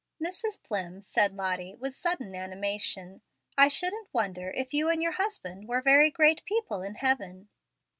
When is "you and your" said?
4.73-5.11